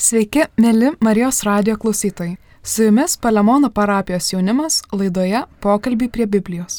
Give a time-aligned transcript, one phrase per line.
[0.00, 2.38] Sveiki, mėly Marijos radio klausytojai.
[2.64, 6.78] Su jumis Palemono parapijos jaunimas laidoje Pokalbį prie Biblijos.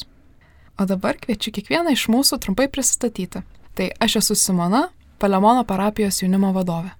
[0.82, 3.44] O dabar kviečiu kiekvieną iš mūsų trumpai prisistatyti.
[3.78, 4.88] Tai aš esu Simona,
[5.22, 6.96] Palemono parapijos jaunimo vadovė.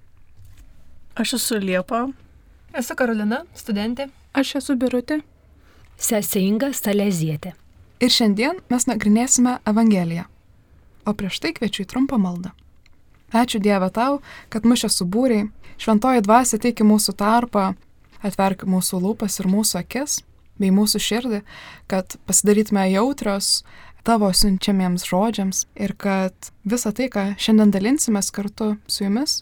[1.18, 2.04] Aš esu Liepa.
[2.78, 4.12] Esu Karolina, studentė.
[4.38, 5.24] Aš esu Birutė.
[5.98, 7.56] Sesinga Stalezietė.
[7.98, 10.30] Ir šiandien mes nagrinėsime Evangeliją.
[11.02, 12.54] O prieš tai kviečiu į trumpą maldą.
[13.32, 14.20] Ačiū Dieve tau,
[14.52, 15.46] kad mus čia subūrei,
[15.82, 17.72] šventoji dvasia teiki mūsų tarpą,
[18.22, 20.20] atverk mūsų lūpas ir mūsų akis,
[20.62, 21.42] bei mūsų širdį,
[21.90, 23.64] kad pasidarytume jautrios
[24.06, 29.42] tavo siunčiamiems žodžiams ir kad visa tai, ką šiandien dalinsimės kartu su jumis,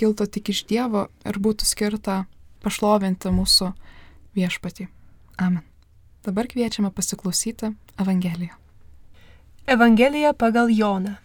[0.00, 2.22] kiltų tik iš Dievo ir būtų skirta
[2.64, 3.72] pašlovinti mūsų
[4.36, 4.88] viešpatį.
[5.38, 5.64] Amen.
[6.26, 8.56] Dabar kviečiame pasiklausyti Evangeliją.
[9.68, 11.18] Evangelija pagal Joną.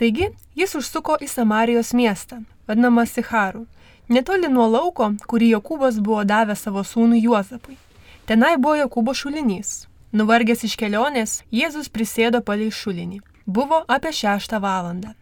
[0.00, 3.66] Taigi jis užsuko į Samarijos miestą, vadinamą Sicharu,
[4.08, 7.78] netoli nuo lauko, kurį Jokūbas buvo davęs savo sūnui Juozapui.
[8.26, 9.86] Tenai buvo Jokūbo šulinys.
[10.12, 13.22] Nuvargęs iš kelionės, Jėzus prisėdo palei šulinį.
[13.46, 15.14] Buvo apie šeštą valandą.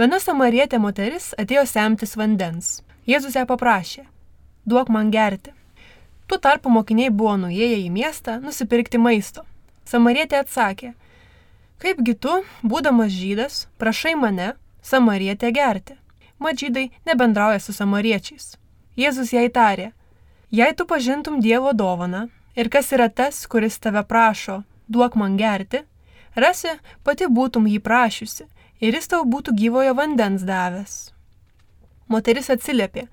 [0.00, 2.80] Viena samarietė moteris atėjo semtis vandens.
[3.06, 4.06] Jėzus ją paprašė,
[4.64, 5.52] duok man gerti.
[6.26, 9.44] Tuo tarpu mokiniai buvo nuėję į miestą nusipirkti maisto.
[9.84, 10.94] Samarietė atsakė,
[11.82, 15.98] kaipgi tu, būdamas žydas, prašai mane, samarietę gerti.
[16.42, 18.56] Mat žydai nebendrauja su samariečiais.
[18.98, 19.92] Jėzus jai tarė,
[20.50, 22.24] jei tu pažintum Dievo dovaną
[22.58, 25.84] ir kas yra tas, kuris tave prašo, duok man gerti,
[26.34, 26.74] rasi,
[27.06, 28.48] pati būtum jį prašiusi
[28.82, 30.96] ir jis tau būtų gyvojo vandens davęs.
[32.10, 33.06] Moteris atsiliepė,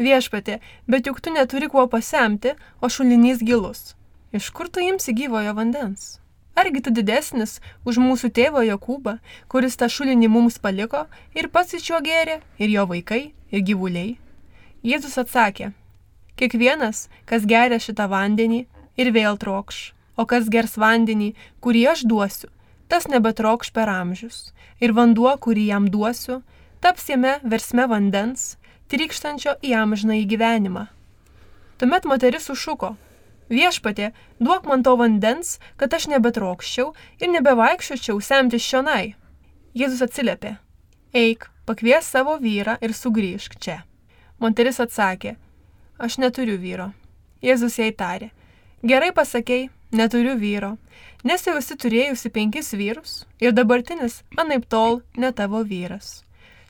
[0.00, 3.92] viešpatė, bet juk tu neturi kuo pasemti, o šulinys gilus.
[4.32, 6.21] Iš kur tu imsi gyvojo vandens?
[6.54, 9.16] Argi tu didesnis už mūsų tėvą Jokūbą,
[9.48, 14.18] kuris tą šulinį mums paliko ir pats iš jo gėrė, ir jo vaikai, ir gyvuliai?
[14.84, 15.70] Jėzus atsakė,
[16.36, 18.66] kiekvienas, kas geria šitą vandenį
[19.00, 21.32] ir vėl trokš, o kas gers vandenį,
[21.64, 22.50] kurį aš duosiu,
[22.92, 24.52] tas nebetrokš per amžius,
[24.82, 26.42] ir vanduo, kurį jam duosiu,
[26.84, 28.58] taps jame versme vandens,
[28.92, 30.88] trykštančio į amžiną į gyvenimą.
[31.80, 32.92] Tuomet moteris sušuko,
[33.52, 39.14] viešpatė, duok man to vandens, kad aš nebetrokščiau ir nebevaikščiočiau semti šionai.
[39.76, 40.56] Jėzus atsiliepė,
[41.16, 43.82] eik, pakvies savo vyrą ir sugrįžk čia.
[44.42, 45.36] Moteris atsakė,
[45.98, 46.90] aš neturiu vyro.
[47.42, 48.30] Jėzus jai tarė,
[48.82, 50.76] gerai pasakėjai, neturiu vyro,
[51.24, 56.22] nes jau esi turėjusi penkis vyrus ir dabartinis anaip tol ne tavo vyras.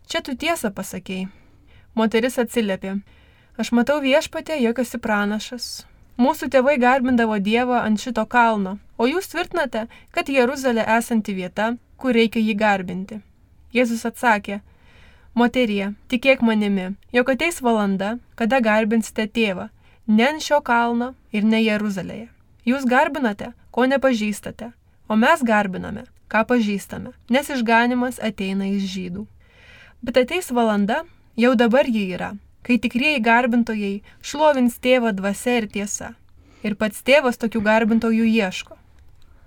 [0.09, 1.31] Čia tu tiesą pasakėjai.
[1.95, 2.97] Moteris atsiliepė,
[3.61, 5.85] aš matau viešpatė, jog esi pranašas.
[6.21, 12.13] Mūsų tėvai garbindavo Dievą ant šito kalno, o jūs tvirtinate, kad Jeruzalė esanti vieta, kur
[12.13, 13.23] reikia jį garbinti.
[13.73, 14.61] Jėzus atsakė,
[15.33, 19.71] Moterie, tikėk manimi, jog ateis valanda, kada garbinsite tėvą,
[20.07, 22.27] ne ant šio kalno ir ne Jeruzalėje.
[22.69, 24.69] Jūs garbinate, ko nepažįstate,
[25.09, 29.25] o mes garbiname, ką pažįstame, nes išganimas ateina iš žydų.
[30.05, 31.01] Bet ateis valanda,
[31.41, 32.35] jau dabar ji yra,
[32.67, 36.13] kai tikrieji garbintojai šlovins tėvą dvasia ir tiesa.
[36.63, 38.77] Ir pats tėvas tokių garbintojų ieško.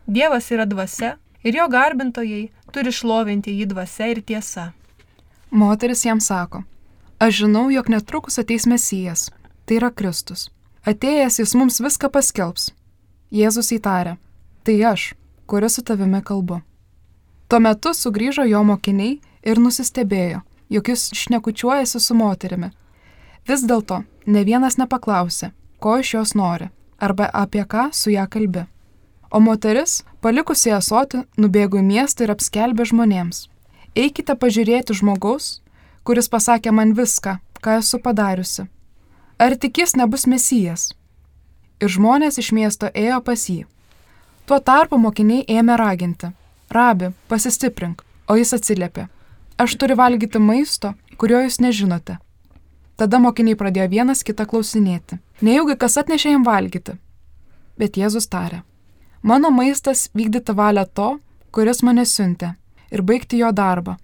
[0.06, 4.72] Dievas yra dvasia ir jo garbintojai turi šlovinti jį dvasia ir tiesa.
[5.50, 6.64] Moteris jam sako,
[7.20, 9.30] aš žinau, jog netrukus ateis Mesijas,
[9.66, 10.50] tai yra Kristus.
[10.86, 12.74] Atėjęs jis mums viską paskelbs.
[13.34, 14.18] Jėzus įtarė,
[14.68, 15.14] tai aš,
[15.50, 16.60] kuris su tavimi kalbu.
[17.50, 22.70] Tuo metu sugrįžo jo mokiniai ir nusistebėjo, jog jis šnekučiuojasi su moterimi.
[23.46, 28.66] Vis dėlto ne vienas nepaklausė, ko iš jos nori, arba apie ką su ją kalbi.
[29.30, 33.46] O moteris, palikusi asoti, nubėgo į miestą ir apskelbė žmonėms.
[33.96, 35.60] Eikite pažiūrėti žmogaus,
[36.04, 38.66] kuris pasakė man viską, ką esu padariusi.
[39.38, 40.90] Ar tik jis nebus mesijas?
[41.84, 43.66] Ir žmonės iš miesto ėjo pas jį.
[44.50, 46.32] Tuo tarpu mokiniai ėmė raginti.
[46.72, 49.08] Rabi, pasistiprink, o jis atsiliepė.
[49.58, 52.18] Aš turiu valgyti maisto, kurio jūs nežinote.
[52.96, 55.20] Tada mokiniai pradėjo vienas kitą klausinėti.
[55.44, 56.96] Nejaugi kas atnešė jam valgyti.
[57.76, 58.62] Bet Jėzus tarė.
[59.22, 61.10] Mano maistas vykdyti valią to,
[61.52, 62.54] kuris mane siuntė,
[62.92, 63.98] ir baigti jo darbą.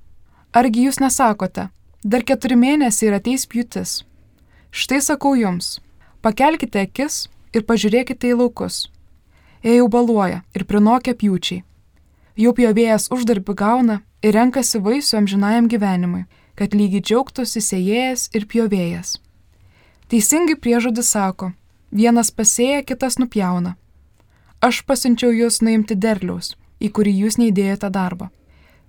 [0.51, 1.69] Argi jūs nesakote,
[2.03, 4.01] dar keturi mėnesiai ir ateis pjūtis.
[4.71, 5.79] Štai sakau jums,
[6.23, 8.89] pakelkite akis ir pažiūrėkite į laukus.
[9.63, 11.63] Jie jau baluoja ir prinokia pjūčiai.
[12.39, 16.25] Jau pjovėjas uždarbį gauna ir renkasi vaisių amžinajam gyvenimui,
[16.61, 19.15] kad lygiai džiaugtųsi sėjėjas ir pjovėjas.
[20.13, 21.47] Teisingai priežodis sako,
[21.89, 23.71] vienas pasėja, kitas nupjauna.
[24.61, 28.29] Aš pasiunčiau jūs nuimti derliaus, į kurį jūs neįdėjote darbą.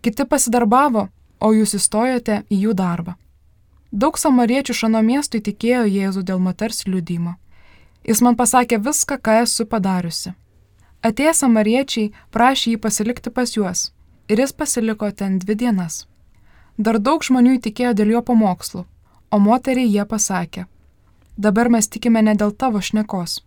[0.05, 1.07] Kiti pasidarbavo,
[1.41, 3.17] o jūs įstojote į jų darbą.
[3.89, 7.39] Daug samariečių šano miestui tikėjo Jėzų dėl moters liudymo.
[8.05, 10.37] Jis man pasakė viską, ką esu padariusi.
[11.01, 13.89] Atėję samariečiai prašė jį pasilikti pas juos
[14.29, 16.05] ir jis pasiliko ten dvi dienas.
[16.79, 18.85] Dar daug žmonių įtikėjo dėl jo pamokslų,
[19.31, 20.67] o moteriai jie pasakė,
[21.37, 23.41] dabar mes tikime ne dėl tavo šnekos.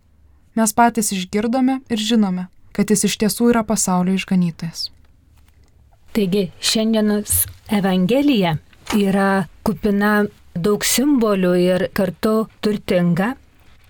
[0.56, 4.89] Mes patys išgirdome ir žinome, kad jis iš tiesų yra pasaulio išganytojas.
[6.16, 7.42] Taigi šiandienos
[7.75, 8.56] Evangelija
[8.95, 10.24] yra kupina
[10.56, 13.33] daug simbolių ir kartu turtinga.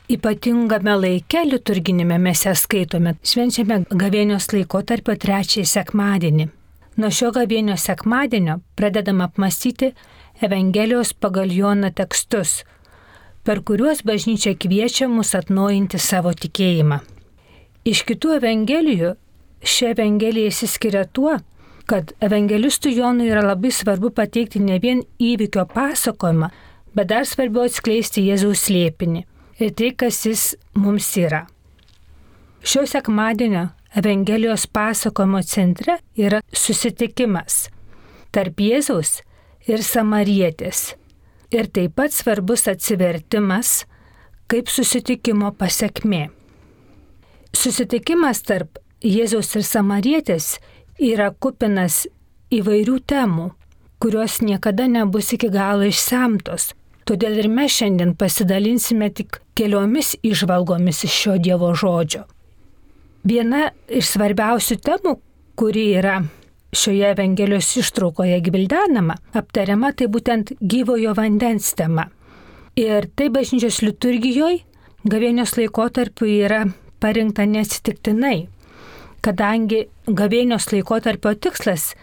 [0.10, 6.48] Ypatingame laike liturginėme mes ją skaitome, švenčiame gavėnios laikotarpio trečiąjį sekmadienį.
[6.96, 9.92] Nuo šio gavėnio sekmadienio pradedam apmastyti
[10.44, 12.62] Evangelijos pagal Joną tekstus,
[13.44, 17.02] per kuriuos bažnyčia kviečia mus atnaujinti savo tikėjimą.
[17.86, 19.12] Iš kitų Evangelijų
[19.60, 21.36] ši Evangelija įsiskiria tuo,
[21.86, 26.50] kad evangelistui Jonui yra labai svarbu pateikti ne vien įvykio pasakojimą,
[26.96, 29.26] bet dar svarbiau atskleisti Jėzaus slėpinį
[29.60, 30.46] ir tai, kas jis
[30.80, 31.46] mums yra.
[32.66, 37.70] Šio sekmadienio Evangelijos pasakojimo centre yra susitikimas
[38.36, 39.22] tarp Jėzaus
[39.72, 40.98] ir Samarietės.
[41.56, 43.86] Ir taip pat svarbus atsivertimas
[44.52, 46.26] kaip susitikimo pasiekmė.
[47.56, 50.58] Susitikimas tarp Jėzaus ir Samarietės
[51.00, 52.04] yra kupinas
[52.52, 53.50] įvairių temų,
[54.04, 56.74] kurios niekada nebus iki galo išsemtos.
[57.08, 62.26] Todėl ir mes šiandien pasidalinsime tik keliomis išvalgomis iš šio Dievo žodžio.
[63.26, 65.16] Viena iš svarbiausių temų,
[65.58, 66.20] kuri yra
[66.76, 72.10] šioje Evangelijos ištraukoje gvildenama, aptariama, tai būtent gyvojo vandens tema.
[72.78, 74.62] Ir tai bažnyčios liturgijoje
[75.10, 76.66] gavėnios laikotarpiu yra
[77.02, 78.48] parinkta neatsitiktinai,
[79.26, 81.94] kadangi gavėnios laikotarpio tikslas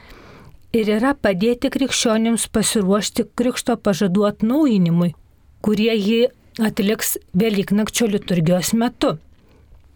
[0.75, 5.13] ir yra padėti krikščionims pasiruošti krikšto pažadų atnaujinimui,
[5.63, 6.23] kurie jį
[6.59, 9.21] atliks Velyknakčio liturgijos metu.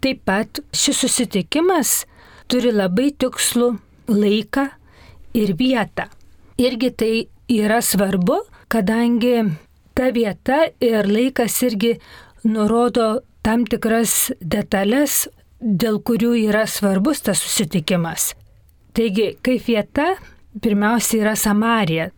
[0.06, 2.04] Taip pat šis susitikimas
[2.46, 3.72] turi labai tikslų
[4.06, 4.62] laiką
[5.34, 6.04] ir vietą.
[6.62, 7.08] Irgi tai
[7.50, 8.36] yra svarbu,
[8.70, 9.32] kadangi
[9.98, 11.96] ta vieta ir laikas irgi
[12.46, 13.08] nurodo
[13.42, 15.24] tam tikras detalės,
[15.58, 18.28] dėl kurių yra svarbus tas susitikimas.
[18.94, 20.12] Taigi, kaip vieta,
[20.62, 22.12] pirmiausia yra Samarija.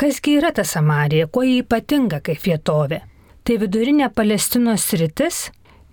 [0.00, 3.02] Kasgi yra ta Samarija, kuo jį ypatinga kaip vietovė?
[3.44, 5.50] Tai vidurinė Palestinos rytis,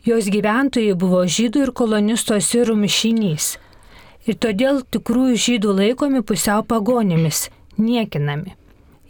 [0.07, 3.53] jos gyventojai buvo žydų ir kolonistų asirų mišinys
[4.27, 8.55] ir todėl tikrųjų žydų laikomi pusiau pagonimis, niekinami.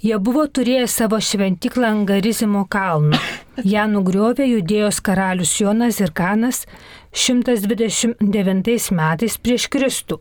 [0.03, 3.19] Jie buvo turėję savo šventiklą ant Garizimo kalnų.
[3.63, 6.65] Ja nugriovė judėjos karalius Jonas ir Kanas
[7.15, 10.19] 129 metais prieš Kristų.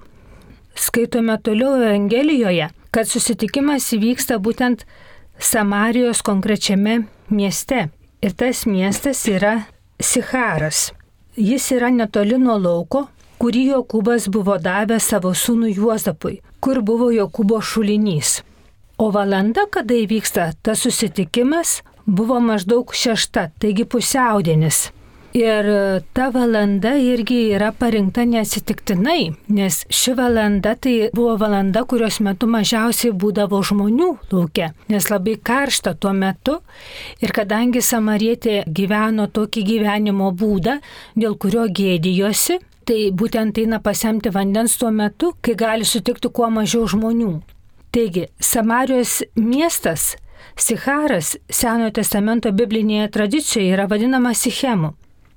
[0.78, 4.86] Skaitome toliau Evangelijoje, kad susitikimas įvyksta būtent
[5.42, 7.88] Samarijos konkrečiame mieste.
[8.22, 9.64] Ir tas miestas yra
[10.02, 10.92] Sicharas.
[11.36, 13.06] Jis yra netoli nuo lauko,
[13.40, 18.40] kurį Jokūbas buvo davęs savo sūnų Juozapui, kur buvo Jokūbo šulinys.
[18.98, 24.90] O valanda, kada įvyksta tas susitikimas, buvo maždaug šešta, taigi pusiaudienis.
[25.32, 25.64] Ir
[26.12, 33.14] ta valanda irgi yra parinkta neatsitiktinai, nes ši valanda tai buvo valanda, kurios metu mažiausiai
[33.16, 36.58] būdavo žmonių laukia, nes labai karšta tuo metu.
[37.24, 40.76] Ir kadangi Samarietė gyveno tokį gyvenimo būdą,
[41.16, 46.84] dėl kurio gėdijosi, tai būtent eina pasiemti vandens tuo metu, kai gali sutikti kuo mažiau
[46.84, 47.38] žmonių.
[47.92, 50.12] Taigi, Samarijos miestas
[50.56, 54.92] Sicharas Senojo testamento biblinėje tradicijoje yra vadinamas Sichemu.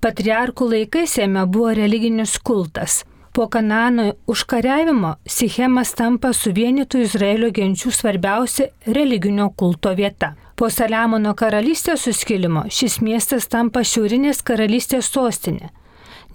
[0.06, 3.00] Patriarkų laikais jame buvo religinis kultas.
[3.34, 10.36] Po Kanano užkariavimo Sichemas tampa suvienytų Izraelio genčių svarbiausia religinio kulto vieta.
[10.56, 15.72] Po Saliamono karalystės suskilimo šis miestas tampa šiaurinės karalystės sostinė,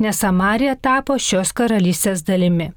[0.02, 2.72] nes Samarija tapo šios karalystės dalimi.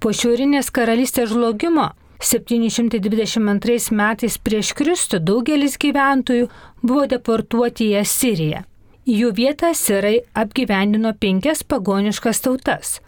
[0.00, 1.90] Po šiaurinės karalystės žlugimo
[2.24, 6.48] 722 metais prieš Kristų daugelis gyventojų
[6.80, 8.66] buvo deportuoti į Asiriją.
[9.02, 13.00] Jų vietą sirai apgyvendino penkias pagoniškas tautas,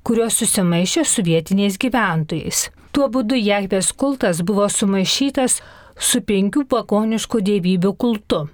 [0.00, 2.70] kurios susimaišė su vietiniais gyventojais.
[2.92, 5.58] Tuo būdu Jahvės kultas buvo sumaišytas
[6.00, 8.46] su penkių pagoniškų dievybių kultu.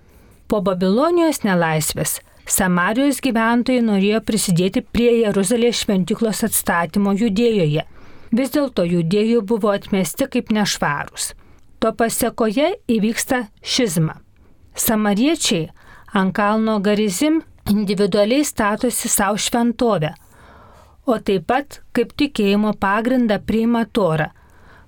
[0.51, 7.85] Po Babilonijos nelaisvės Samarijos gyventojai norėjo prisidėti prie Jeruzalės šventiklos atstatymo judėjoje.
[8.35, 11.35] Vis dėlto judėjų buvo atmesti kaip nešvarūs.
[11.79, 14.19] To pasiekoje įvyksta šizma.
[14.75, 15.69] Samariečiai
[16.15, 20.15] ant kalno Garizim individualiai statosi savo šventovę,
[21.07, 24.31] o taip pat kaip tikėjimo pagrindą priima Torą,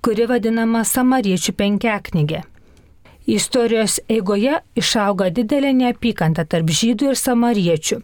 [0.01, 2.41] kuri vadinama Samariečių penkiaknygė.
[3.29, 7.99] Istorijos eigoje išauga didelė neapykanta tarp žydų ir samariečių.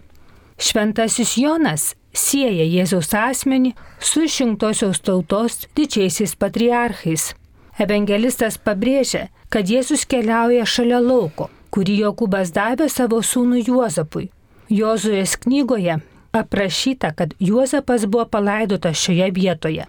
[0.62, 7.34] Šventasis Jonas sieja Jėzaus asmenį su išrinktosios tautos didžiaisiais patriarchais.
[7.82, 14.32] Evangelistas pabrėžia, kad Jėzus keliauja šalia lauko, kurį Jokūbas davė savo sūnui Juozapui.
[14.74, 16.00] Jozuės knygoje
[16.34, 19.86] aprašyta, kad Juozapas buvo palaidotas šioje vietoje.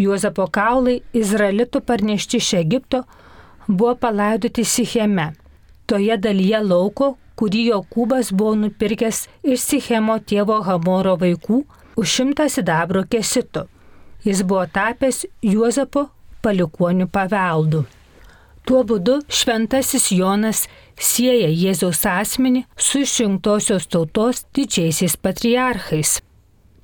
[0.00, 3.02] Juozapo kaulai Izraelitų parnešti iš Egipto
[3.66, 5.34] buvo palaidoti Sicheme,
[5.86, 11.60] toje dalyje lauko, kurį Jokūbas buvo nupirkęs iš Sichemo tėvo Hamoro vaikų
[12.00, 13.66] už šimtą sidabro kesitų.
[14.24, 16.08] Jis buvo tapęs Juozapo
[16.40, 17.84] palikonių paveldų.
[18.68, 20.66] Tuo būdu šventasis Jonas
[20.98, 26.18] sieja Jėzaus asmenį su išrinktosios tautos didžiaisiais patriarchais.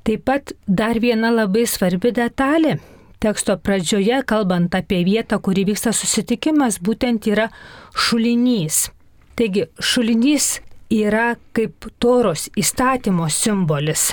[0.05, 2.79] Taip pat dar viena labai svarbi detalė
[3.25, 7.49] teksto pradžioje, kalbant apie vietą, kur vyksta susitikimas, būtent yra
[7.97, 8.91] šulinys.
[9.39, 10.59] Taigi, šulinys
[10.93, 14.13] yra kaip toros įstatymo simbolis.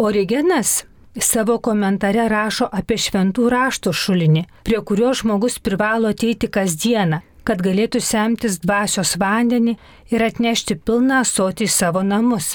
[0.00, 0.84] Origenas
[1.20, 7.20] savo komentare rašo apie šventų raštų šulinį, prie kurio žmogus privalo ateiti kasdieną,
[7.50, 9.72] kad galėtų semtis dvasios vandenį
[10.14, 12.52] ir atnešti pilną sotį į savo namus.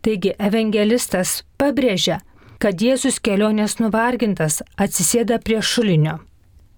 [0.00, 2.22] Taigi evangelistas pabrėžia,
[2.56, 6.16] kad Jėzus kelionės nuvargintas atsisėda prie šulinio.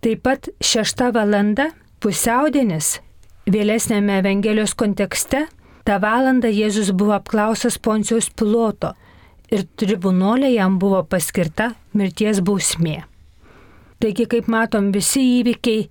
[0.02, 1.70] Taip pat šešta valanda,
[2.02, 2.98] pusiaudienis,
[3.46, 5.46] vėlesnėme Evangelijos kontekste,
[5.86, 8.96] tą valandą Jėzus buvo apklausęs Poncijos piloto
[9.54, 13.04] ir tribunolė jam buvo paskirta mirties bausmė.
[14.02, 15.86] Taigi, kaip matom, visi įvykiai,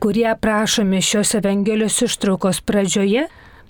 [0.00, 3.26] kurie aprašomi šios Evangelijos ištraukos pradžioje,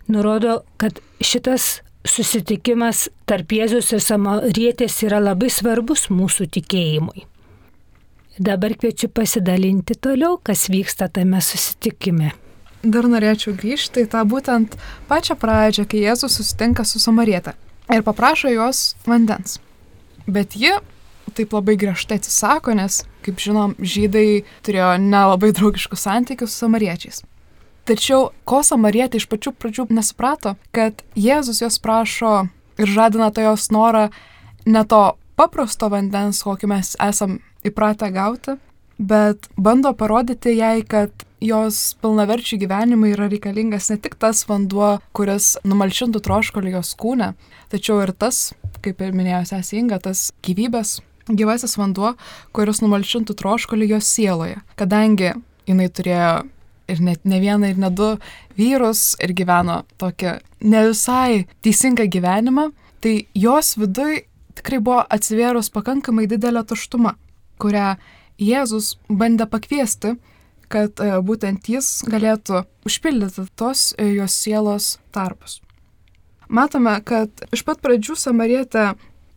[0.06, 7.26] nurodo, kad šitas susitikimas tarp Jėzus ir Samarietės yra labai svarbus mūsų tikėjimui.
[8.38, 12.34] Dabar kviečiu pasidalinti toliau, kas vyksta tame susitikime.
[12.84, 14.76] Dar norėčiau grįžti į tą būtent
[15.08, 17.56] pačią pradžią, kai Jėzus susitinka su Samarietė
[17.94, 19.58] ir paprašo jos vandens.
[20.26, 20.74] Bet ji
[21.34, 27.22] taip labai griežtai atsisako, nes, kaip žinom, žydai turėjo nelabai draugiškus santykius su samariečiais.
[27.86, 32.48] Tačiau ko samarietė iš pačių pradžių nesuprato, kad Jėzus jos prašo
[32.82, 34.08] ir žadina tą jos norą
[34.66, 35.02] ne to
[35.38, 38.56] paprasto vandens, kokį mes esam įpratę gauti,
[38.98, 45.54] bet bando parodyti jai, kad jos pilnaverčių gyvenimui yra reikalingas ne tik tas vanduo, kuris
[45.68, 47.34] numalšintų troškolį jos kūne,
[47.72, 48.50] tačiau ir tas,
[48.82, 52.14] kaip ir minėjo sesinga, tas gyvybės, gyvasis vanduo,
[52.54, 55.32] kuris numalšintų troškolį jos sieloje, kadangi
[55.66, 56.34] jinai turėjo
[56.86, 58.12] ir net ne vieną, ir ne du
[58.58, 62.70] vyrus ir gyveno tokią ne visai teisingą gyvenimą,
[63.02, 64.22] tai jos viduj
[64.56, 67.16] tikrai buvo atsivėrus pakankamai didelė tuštuma,
[67.62, 67.96] kurią
[68.36, 70.18] Jėzus bandė pakviesti,
[70.68, 75.62] kad e, būtent jis galėtų užpildyti tos e, jos sielos tarpus.
[76.48, 78.90] Matome, kad iš pat pradžių samarietė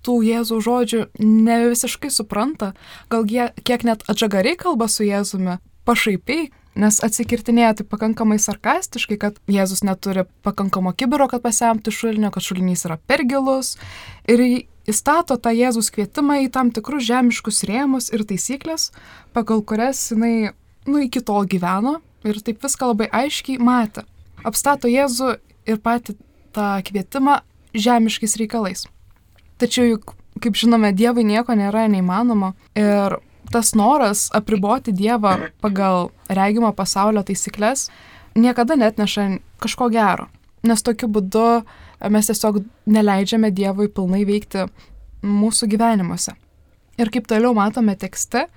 [0.06, 2.74] tų Jėzų žodžių ne visiškai supranta,
[3.12, 9.40] gal jie kiek net atžagariai kalba su Jėzumi, pašaipiai, nes atsikirtinėja tai pakankamai sarkastiškai, kad
[9.50, 13.76] Jėzus neturi pakankamo kibiro, kad pasemti šulinio, kad šulinys yra per gilus
[14.30, 14.44] ir
[14.90, 18.90] įstato tą Jėzus kvietimą į tam tikrus žemiškus rėmus ir taisyklės,
[19.36, 20.54] pagal kurias jinai,
[20.88, 24.06] nu, iki tol gyveno ir taip viską labai aiškiai matė.
[24.48, 25.36] Apstato Jėzų
[25.68, 26.16] ir patį
[26.56, 27.42] tą kvietimą
[27.76, 28.88] žemiškais reikalais.
[29.60, 33.20] Tačiau juk, kaip žinome, Dievui nieko nėra neįmanoma ir
[33.52, 37.90] tas noras apriboti Dievą pagal regimo pasaulio taisyklės
[38.38, 40.30] niekada net neša kažko gero.
[40.64, 41.64] Nes tokiu būdu
[42.12, 44.68] mes tiesiog neleidžiame Dievui pilnai veikti
[45.24, 46.36] mūsų gyvenimuose.
[47.00, 48.48] Ir kaip toliau matome tekste,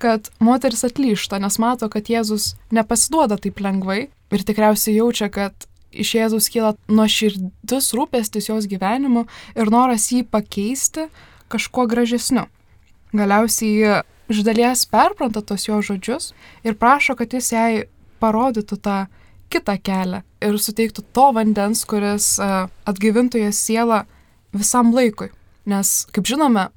[0.00, 6.14] kad moteris atlyšta, nes mato, kad Jėzus nepasiduoda taip lengvai ir tikriausiai jaučia, kad iš
[6.18, 9.26] Jėzus kyla nuoširdus rūpestis jos gyvenimu
[9.56, 11.08] ir noras jį pakeisti
[11.52, 12.46] kažkuo gražesniu.
[13.16, 16.32] Galiausiai iš dalies perpranta tos jo žodžius
[16.66, 17.86] ir prašo, kad jis jai
[18.20, 18.98] parodytų tą
[19.52, 22.46] kitą kelią ir suteiktų to vandens, kuris e,
[22.88, 24.02] atgaivintų jos sielą
[24.56, 25.30] visam laikui.
[25.66, 26.68] Nes, kaip žinome,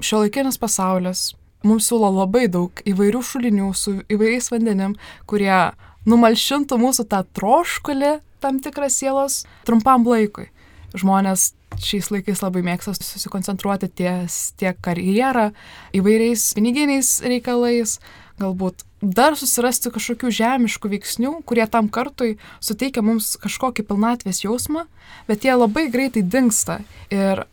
[0.00, 1.32] šio laikinis pasaulis
[1.64, 4.96] mums siūlo labai daug įvairių šulinių su įvairiais vandenim,
[5.28, 5.72] kurie
[6.08, 10.50] numalšintų mūsų tą troškulį tam tikrą sielos trumpam laikui.
[10.94, 15.48] Žmonės šiais laikais labai mėgsta susikoncentruoti ties tiek karjerą,
[15.96, 17.98] įvairiais piniginiais reikalais,
[18.38, 24.86] galbūt dar susirasti kažkokių žemiškų veiksnių, kurie tam kartui suteikia mums kažkokį pilnatvės jausmą,
[25.28, 26.80] bet jie labai greitai dinksta
[27.12, 27.44] ir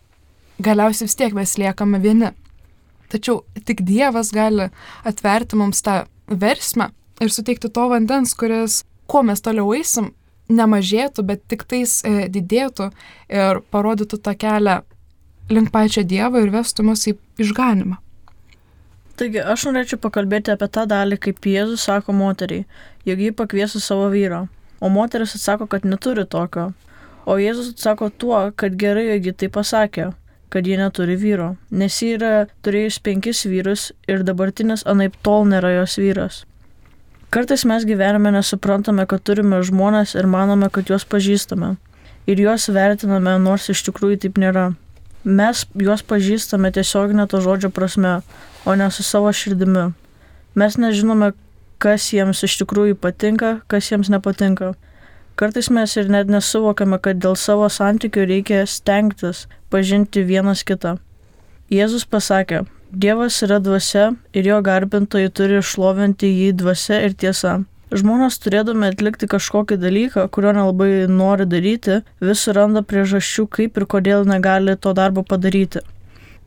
[0.62, 2.31] galiausiai vis tiek mes liekame vieni.
[3.12, 4.69] Tačiau tik Dievas gali
[5.03, 10.13] atverti mums tą versmę ir suteikti to vandens, kuris kuo mes toliau eisim,
[10.51, 12.91] nemažėtų, bet tik tais e, didėtų
[13.31, 14.81] ir parodytų tą kelią
[15.51, 17.98] link pačią Dievą ir vestų mus į išganimą.
[19.20, 22.65] Taigi aš norėčiau pakalbėti apie tą dalį, kaip Jėzus sako moteriai,
[23.05, 24.46] jog jį pakviesų savo vyrą,
[24.79, 26.72] o moteris atsako, kad neturi tokio.
[27.29, 30.08] O Jėzus atsako tuo, kad gerai, jog ji tai pasakė,
[30.51, 35.75] kad ji neturi vyro, nes ji yra turėjus penkis vyrus ir dabartinis anaip tol nėra
[35.77, 36.41] jos vyras.
[37.31, 41.77] Kartais mes gyvenime nesuprantame, kad turime žmonės ir manome, kad juos pažįstame.
[42.27, 44.65] Ir juos vertiname, nors iš tikrųjų taip nėra.
[45.23, 48.17] Mes juos pažįstame tiesioginė to žodžio prasme,
[48.67, 49.93] o ne su savo širdimi.
[50.59, 51.31] Mes nežinome,
[51.79, 54.73] kas jiems iš tikrųjų patinka, kas jiems nepatinka.
[55.39, 60.97] Kartais mes ir net nesuvokiame, kad dėl savo santykių reikia stengtis pažinti vienas kitą.
[61.71, 67.53] Jėzus pasakė, Dievas yra dvasia ir jo garbintojai turi šlovinti jį dvasia ir tiesa.
[67.95, 74.27] Žmonės turėdami atlikti kažkokį dalyką, kurio nelabai nori daryti, vis suranda priežasčių, kaip ir kodėl
[74.27, 75.79] negali to darbo padaryti.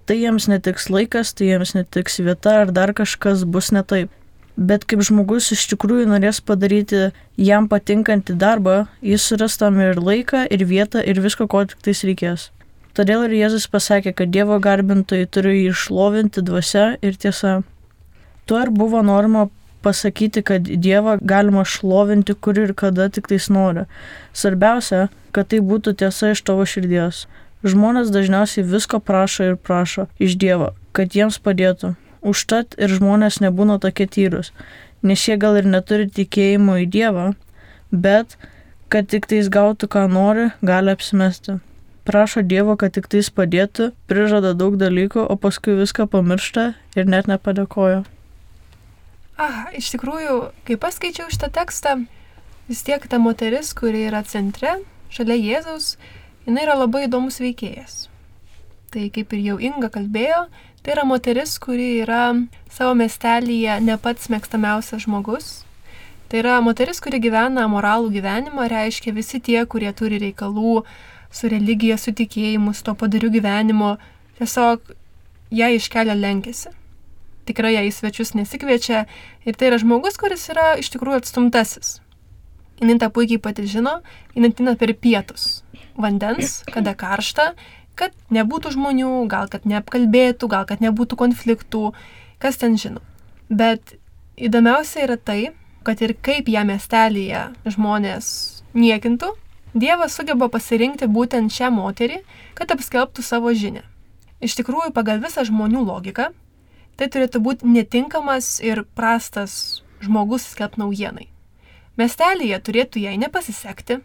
[0.05, 4.13] Tai jiems netiks laikas, tai jiems netiks vieta ar dar kažkas bus ne taip.
[4.57, 7.07] Bet kaip žmogus iš tikrųjų norės padaryti
[7.41, 12.05] jam patinkantį darbą, jis suras tam ir laiką, ir vietą, ir viską, ko tik tais
[12.05, 12.51] reikės.
[12.95, 17.55] Todėl ir Jėzus pasakė, kad Dievo garbintojai turi jį išlovinti dvasia ir tiesa.
[18.47, 19.49] Tuo ir buvo norma
[19.83, 23.89] pasakyti, kad Dievą galima šlovinti kur ir kada tik tais nori.
[24.31, 27.25] Svarbiausia, kad tai būtų tiesa iš tavo širdies.
[27.67, 31.97] Žmonės dažniausiai visko prašo ir prašo iš Dievo, kad jiems padėtų.
[32.23, 34.55] Užtat ir žmonės nebūna tokie tyrus,
[35.03, 37.29] nes jie gal ir neturi tikėjimo į Dievą,
[37.91, 38.39] bet
[38.87, 41.59] kad tik tais gautų, ką nori, gali apsimesti
[42.05, 47.29] prašo Dievo, kad tik tais padėtų, prižada daug dalykų, o paskui viską pamiršta ir net
[47.31, 48.05] nepadėkoja.
[49.35, 50.37] Ah, iš tikrųjų,
[50.69, 51.97] kai paskaičiau šitą tekstą,
[52.69, 54.77] vis tiek ta moteris, kuri yra centre,
[55.11, 55.97] šalia Jėzaus,
[56.47, 58.05] jinai yra labai įdomus veikėjas.
[58.95, 60.45] Tai kaip ir jau Inga kalbėjo,
[60.85, 62.29] tai yra moteris, kuri yra
[62.71, 65.65] savo miestelėje ne pats mėgstamiausias žmogus.
[66.31, 70.85] Tai yra moteris, kuri gyvena moralų gyvenimą, reiškia visi tie, kurie turi reikalų
[71.35, 73.97] su religija, su tikėjimu, su to padariu gyvenimu,
[74.39, 74.95] tiesiog
[75.55, 76.73] ją iš kelio lenkėsi.
[77.49, 79.05] Tikrai ją į svečius nesikviečia
[79.45, 81.99] ir tai yra žmogus, kuris yra iš tikrųjų atstumtasis.
[82.81, 83.99] Jis tą puikiai pati žino,
[84.35, 85.63] jis atina per pietus.
[85.95, 87.53] Vandens, kada karšta,
[87.99, 91.93] kad nebūtų žmonių, gal kad neapkalbėtų, gal kad nebūtų konfliktų,
[92.43, 93.03] kas ten žino.
[93.47, 93.95] Bet
[94.35, 95.53] įdomiausia yra tai,
[95.87, 98.27] kad ir kaip ją miestelėje žmonės
[98.75, 99.31] niekintų,
[99.75, 102.21] Dievas sugeba pasirinkti būtent šią moterį,
[102.55, 103.83] kad apskelbtų savo žinę.
[104.39, 106.29] Iš tikrųjų, pagal visą žmonių logiką,
[106.95, 111.27] tai turėtų būti netinkamas ir prastas žmogus skelbti naujienai.
[111.99, 113.99] Mestelėje turėtų jai nepasisekti,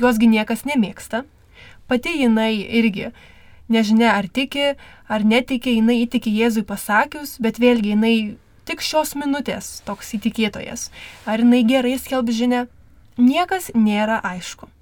[0.00, 1.24] juosgi niekas nemėgsta,
[1.92, 3.10] pati jinai irgi
[3.68, 4.74] nežinia ar tiki,
[5.08, 8.16] ar netiki, jinai įtiki Jėzui pasakius, bet vėlgi jinai
[8.64, 10.88] tik šios minutės toks įtikėtojas.
[11.28, 12.66] Ar jinai gerai skelb žinę,
[13.20, 14.72] niekas nėra aišku.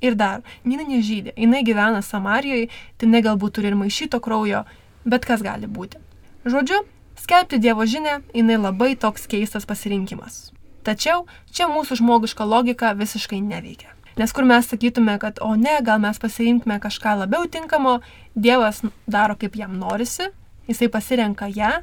[0.00, 4.64] Ir dar, jinai nežydė, jinai gyvena Samarijoje, tai ne galbūt turi ir maišyto kraujo,
[5.04, 6.00] bet kas gali būti.
[6.48, 6.80] Žodžiu,
[7.20, 10.48] skelbti Dievo žinę, jinai labai toks keistas pasirinkimas.
[10.88, 13.92] Tačiau čia mūsų žmogiška logika visiškai neveikia.
[14.16, 18.00] Nes kur mes sakytume, kad o ne, gal mes pasirinktume kažką labiau tinkamo,
[18.34, 20.30] Dievas daro kaip jam norisi,
[20.68, 21.82] jisai pasirenka ją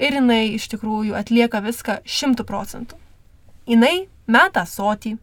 [0.00, 2.98] ir jinai iš tikrųjų atlieka viską šimtų procentų.
[3.68, 5.16] Jinai meta sotį,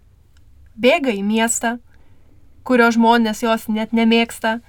[0.79, 1.77] bėga į miestą,
[2.69, 4.60] kurio žmonės jos net nemėgsta,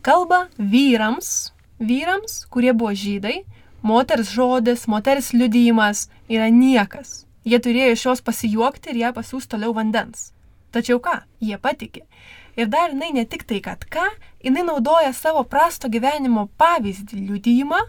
[0.00, 3.42] kalba vyrams, vyrams, kurie buvo žydai,
[3.84, 7.26] moters žodis, moters liudijimas yra niekas.
[7.44, 10.30] Jie turėjo iš jos pasijuokti ir ją pasiūs toliau vandens.
[10.72, 12.06] Tačiau ką, jie patikė.
[12.56, 14.04] Ir dar jinai ne tik tai, kad ką,
[14.44, 17.80] jinai naudoja savo prasto gyvenimo pavyzdį liudijimą,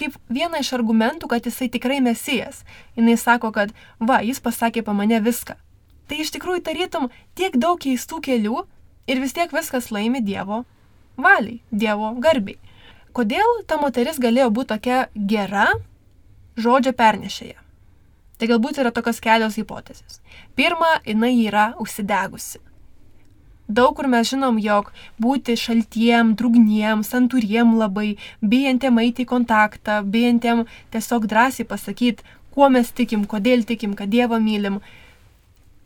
[0.00, 2.66] kaip vieną iš argumentų, kad jisai tikrai mesijas.
[2.96, 5.56] Jis sako, kad va, jis pasakė pa mane viską.
[6.08, 7.08] Tai iš tikrųjų tarytum
[7.38, 8.64] tiek daug keistų kelių,
[9.10, 10.62] Ir vis tiek viskas laimi Dievo
[11.18, 12.58] valiai, Dievo garbiai.
[13.16, 14.98] Kodėl ta moteris galėjo būti tokia
[15.32, 15.66] gera
[16.54, 17.56] žodžio pernešėja?
[18.38, 20.20] Tai galbūt yra tokios kelios hipotezės.
[20.54, 22.60] Pirma, jinai yra užsidegusi.
[23.66, 24.92] Daug kur mes žinom, jog
[25.22, 30.62] būti šaltiem, drugniem, santūriem labai, bijantiem eiti į kontaktą, bijantiem
[30.94, 34.78] tiesiog drąsiai pasakyti, kuo mes tikim, kodėl tikim, kad Dievą mylim.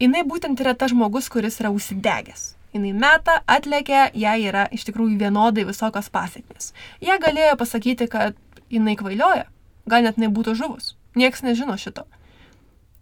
[0.01, 5.19] Jinai būtent yra tas žmogus, kuris yra užsidegęs jinai meta, atlekia, jai yra iš tikrųjų
[5.23, 6.73] vienodai visokios pasiekmes.
[7.01, 8.37] Jie galėjo pasakyti, kad
[8.73, 9.47] jinai kvailioja,
[9.89, 10.95] gal net nebūtų žuvus.
[11.15, 12.09] Niekas nežino šito.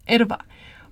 [0.05, 0.43] Ir va,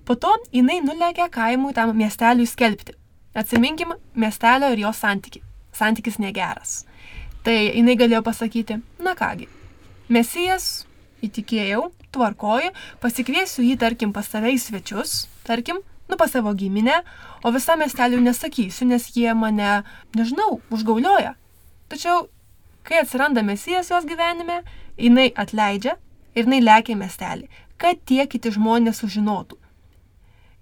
[0.02, 2.96] Po to jinai nulėkė kaimui tam miesteliui skelbti.
[3.38, 5.42] Atsiminkim miestelio ir jo santyki.
[5.72, 6.82] Santykis negeras.
[7.46, 9.48] Tai jinai galėjo pasakyti, na kągi,
[10.12, 10.84] mesijas,
[11.24, 12.70] įtikėjau, tvarkoju,
[13.02, 15.14] pasikviesiu jį, tarkim, pas save į svečius,
[15.46, 15.80] tarkim,
[16.12, 17.00] nu pas savo giminę,
[17.42, 19.82] o visam miesteliu nesakysiu, nes jie mane,
[20.14, 21.32] nežinau, užgaulioja.
[21.88, 22.26] Tačiau,
[22.84, 24.60] kai atsiranda mesijas jos gyvenime,
[25.00, 25.96] jinai atleidžia
[26.36, 27.48] ir jinai lekia miestelį,
[27.80, 29.56] kad tie kiti žmonės sužinotų.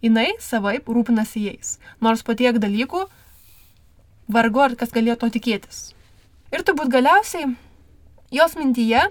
[0.07, 3.03] Jinai savaip rūpinasi jais, nors po tiek dalykų
[4.31, 5.91] vargu ar kas galėjo to tikėtis.
[6.55, 7.51] Ir turbūt galiausiai
[8.31, 9.03] jos mintyje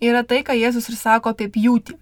[0.00, 1.96] yra tai, ką Jėzus ir sako apie pjūtį.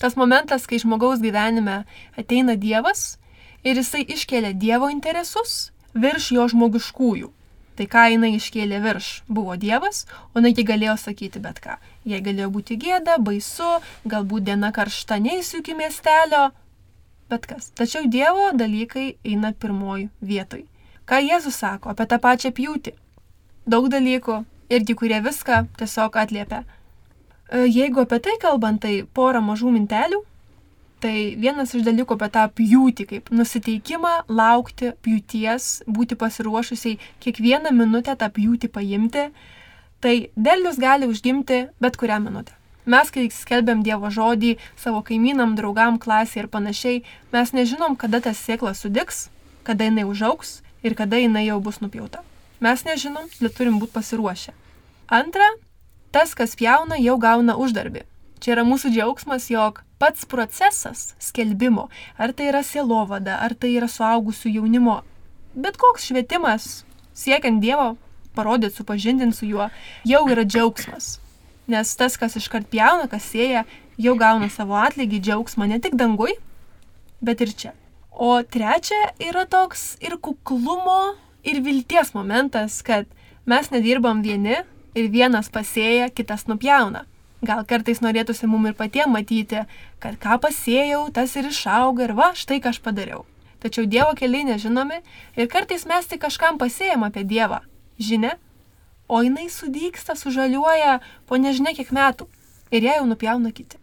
[0.00, 1.84] Tas momentas, kai žmogaus gyvenime
[2.18, 3.19] ateina Dievas
[3.64, 7.30] ir jisai iškelia Dievo interesus virš jo žmogiškųjų.
[7.76, 11.78] Tai ką jinai iškėlė virš buvo Dievas, o jinai galėjo sakyti bet ką.
[12.04, 16.50] Jei galėjo būti gėda, baisu, galbūt diena karšta, neįsiu iki miestelio,
[17.30, 17.70] bet kas.
[17.78, 20.66] Tačiau Dievo dalykai eina pirmoji vietoj.
[21.08, 22.92] Ką Jėzus sako apie tą pačią pjūtį?
[23.70, 26.62] Daug dalykų, irgi kurie viską tiesiog atliepia.
[27.50, 30.20] E, jeigu apie tai kalbant, tai pora mažų mintelių.
[31.00, 38.12] Tai vienas iš dalykų apie tą pjūtį, kaip nusiteikimą laukti pjūties, būti pasiruošusiai kiekvieną minutę
[38.20, 39.30] tą pjūtį paimti,
[40.04, 42.52] tai derlius gali užgimti bet kurią minutę.
[42.84, 48.40] Mes, kai skelbiam Dievo žodį savo kaimynam, draugam, klasiai ir panašiai, mes nežinom, kada tas
[48.40, 49.28] sėkla sudiks,
[49.64, 52.24] kada jinai užauks ir kada jinai jau bus nupjauta.
[52.60, 54.52] Mes nežinom, bet turim būti pasiruošę.
[55.08, 55.48] Antra,
[56.12, 58.04] tas, kas jauna, jau gauna uždarbį.
[58.40, 63.88] Čia yra mūsų džiaugsmas, jog pats procesas skelbimo, ar tai yra sielovada, ar tai yra
[63.90, 65.02] suaugusių jaunimo,
[65.52, 66.70] bet koks švietimas
[67.12, 67.96] siekiant Dievo,
[68.34, 69.68] parodyti, supažindinti su juo,
[70.08, 71.18] jau yra džiaugsmas.
[71.70, 73.66] Nes tas, kas iškart jauna, kas sėja,
[74.00, 76.32] jau gauna savo atlygį džiaugsmą ne tik dangui,
[77.20, 77.74] bet ir čia.
[78.10, 83.06] O trečia yra toks ir kuklumo, ir vilties momentas, kad
[83.44, 84.58] mes nedirbam vieni
[84.96, 87.04] ir vienas pasėja, kitas nupjauna.
[87.40, 89.62] Gal kartais norėtųsi mum ir patiem matyti,
[90.02, 93.24] kad ką pasėjau, tas ir išauga ir va, štai ką aš padariau.
[93.60, 95.00] Tačiau Dievo keliai nežinomi
[95.36, 97.60] ir kartais mes tik kažkam pasėjom apie Dievą.
[98.00, 98.36] Žinia,
[99.08, 102.28] o jinai sudyksta, sužaliuoja po nežinia kiek metų
[102.70, 103.80] ir ją jau nupjauna kiti.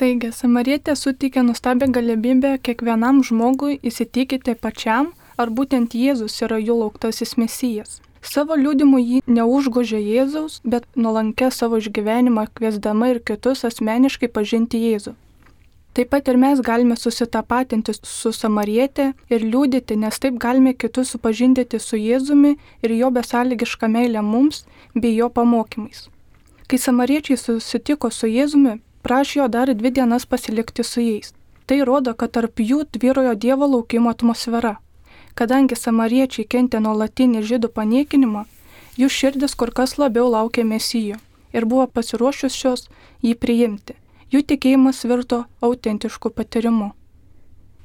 [0.00, 7.36] Taigi, Samarietė suteikė nustabią galimybę kiekvienam žmogui įsitikinti pačiam, ar būtent Jėzus yra jų lauktasis
[7.36, 8.00] mesijas.
[8.22, 15.16] Savo liūdimu jį neužgožė Jėzaus, bet nuolankė savo išgyvenimą kviesdama ir kitus asmeniškai pažinti Jėzų.
[15.92, 21.82] Taip pat ir mes galime susitapatinti su Samarietė ir liūdėti, nes taip galime kitus supažindyti
[21.82, 22.54] su Jėzumi
[22.86, 24.62] ir jo besąlygišką meilę mums
[24.94, 26.06] bei jo pamokymais.
[26.70, 31.34] Kai samariečiai susitiko su Jėzumi, prašė jo dar dvi dienas pasilikti su jais.
[31.66, 34.78] Tai rodo, kad tarp jų tvyrojo Dievo laukimo atmosfera.
[35.34, 38.44] Kadangi samariečiai kentė nuolatinį žydų paniekinimą,
[39.00, 41.18] jų širdis kur kas labiau laukė mesijo
[41.52, 42.88] ir buvo pasiruošusios
[43.24, 43.96] jį priimti.
[44.32, 46.92] Jų tikėjimas virto autentišku patyrimu.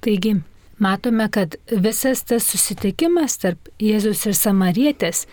[0.03, 0.38] Taigi,
[0.79, 5.25] matome, kad visas tas susitikimas tarp Jėzus ir Samarietės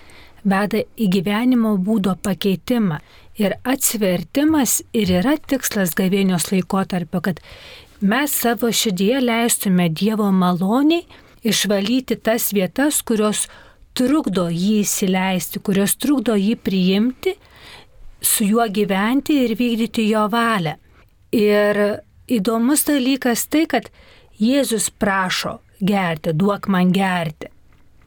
[0.44, 3.00] veda į gyvenimo būdo pakeitimą.
[3.38, 7.40] Ir atsivertimas ir yra tikslas gavėnios laikotarpio, kad
[8.00, 11.06] mes savo širdyje leistume Dievo maloniai
[11.44, 13.46] išvalyti tas vietas, kurios
[13.94, 17.36] trukdo jį įsileisti, kurios trukdo jį priimti,
[18.24, 20.74] su juo gyventi ir vykdyti jo valią.
[21.34, 21.80] Ir
[22.30, 23.90] įdomus dalykas tai, kad
[24.40, 27.50] Jėzus prašo gerti, duok man gerti.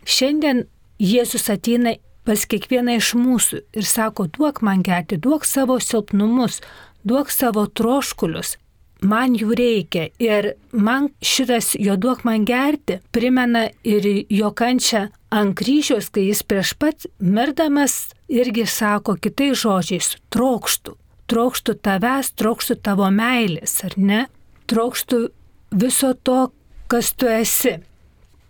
[0.07, 0.65] Šiandien
[0.99, 1.93] Jėzus ateina
[2.27, 6.59] pas kiekvieną iš mūsų ir sako, duok man gerti, duok savo silpnumus,
[7.07, 8.57] duok savo troškulius,
[9.01, 15.55] man jų reikia ir man šitas jo duok man gerti primena ir jo kančią ant
[15.59, 20.95] kryžiaus, kai jis prieš pat mirdamas irgi sako kitais žodžiais- trokštų.
[21.27, 24.27] Trokštų tavęs, trokštų tavo meilės, ar ne?
[24.67, 25.29] Trokštų
[25.71, 26.51] viso to,
[26.87, 27.79] kas tu esi.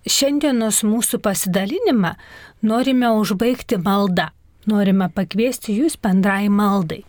[0.06, 2.16] Šiandienos mūsų pasidalinimą
[2.62, 4.30] norime užbaigti maldą.
[4.68, 7.04] Norime pakviesti jūs bendrai maldai.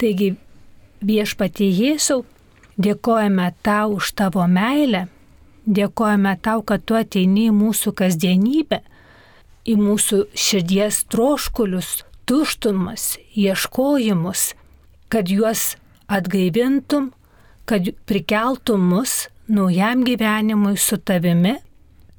[0.00, 0.36] Taigi,
[1.04, 2.24] viešpatie Jėzau,
[2.80, 5.04] Dėkojame tau už tavo meilę,
[5.66, 8.78] dėkojame tau, kad tu ateini į mūsų kasdienybę,
[9.68, 11.90] į mūsų širdies troškulius,
[12.24, 14.54] tuštumas, ieškojimus,
[15.12, 15.74] kad juos
[16.08, 17.10] atgaivintum,
[17.68, 21.58] kad prikeltum mus naujam gyvenimui su tavimi,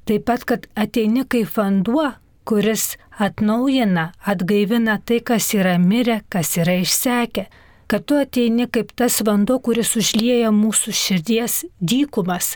[0.06, 2.12] taip pat, kad ateini kaip vanduo,
[2.46, 7.48] kuris atnaujina, atgaivina tai, kas yra mirę, kas yra išsekę,
[7.92, 12.54] kad tu ateini kaip tas vanduo, kuris užlieja mūsų širdies dykumas,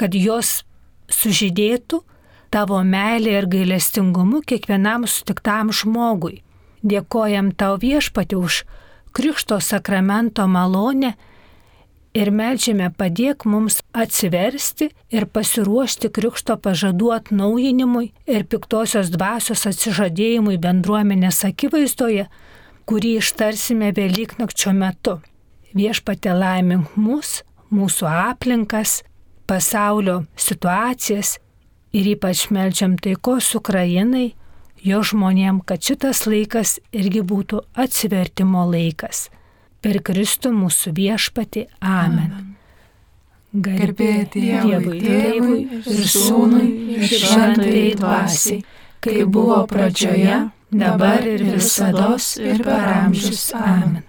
[0.00, 0.62] kad jos
[1.12, 1.98] sužydėtų
[2.56, 6.40] tavo meilė ir gailestingumu kiekvienam sutiktam žmogui.
[6.80, 8.62] Dėkojam tau viešpati už
[9.12, 11.12] Krikšto sakramento malonę
[12.16, 21.44] ir melžiame padėk mums atsiversti ir pasiruošti Krikšto pažadų atnaujinimui ir piktosios dvasios atsižadėjimui bendruomenės
[21.52, 22.30] akivaizdoje,
[22.86, 25.18] kurį ištarsime Velyknakčio metu.
[25.76, 27.42] Viešpatė laimink mus,
[27.74, 29.00] mūsų aplinkas,
[29.50, 31.36] pasaulio situacijas
[31.96, 34.34] ir ypač melčiam taikos Ukrainai,
[34.86, 39.26] jo žmonėm, kad šitas laikas irgi būtų atsivertimo laikas.
[39.82, 41.66] Per Kristų mūsų viešpati.
[41.80, 42.30] Amen.
[42.30, 42.52] Amen.
[43.56, 48.64] Garbė Dievui, Tėvui ir Sūnui ir Šventai Dvasiai,
[49.00, 50.40] kai buvo pradžioje,
[50.72, 53.54] dabar ir visada ir per amžius.
[53.54, 54.02] Amen.